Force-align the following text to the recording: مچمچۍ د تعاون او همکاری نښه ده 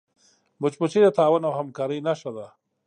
مچمچۍ 0.61 0.99
د 1.03 1.07
تعاون 1.17 1.41
او 1.47 1.53
همکاری 1.59 1.99
نښه 2.07 2.31
ده 2.37 2.45